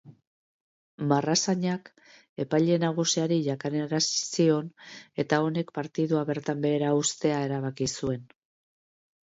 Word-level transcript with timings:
Marrazainak 1.11 1.91
epaile 2.45 2.79
nagusiari 2.85 3.37
jakinarazi 3.49 4.25
zion 4.31 4.73
eta 5.25 5.41
honek 5.47 5.71
partida 5.79 6.25
bertan 6.33 6.67
behera 6.67 6.93
uztea 7.05 7.45
erabaki 7.51 7.95
zuen. 8.01 8.29